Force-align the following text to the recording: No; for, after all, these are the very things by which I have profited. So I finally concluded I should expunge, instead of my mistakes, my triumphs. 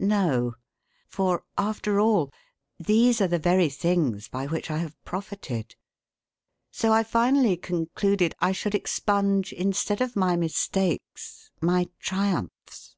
No; 0.00 0.56
for, 1.06 1.44
after 1.56 2.00
all, 2.00 2.32
these 2.76 3.20
are 3.20 3.28
the 3.28 3.38
very 3.38 3.68
things 3.68 4.26
by 4.26 4.44
which 4.48 4.68
I 4.68 4.78
have 4.78 5.00
profited. 5.04 5.76
So 6.72 6.92
I 6.92 7.04
finally 7.04 7.56
concluded 7.56 8.34
I 8.40 8.50
should 8.50 8.74
expunge, 8.74 9.52
instead 9.52 10.00
of 10.00 10.16
my 10.16 10.34
mistakes, 10.34 11.52
my 11.60 11.86
triumphs. 12.00 12.96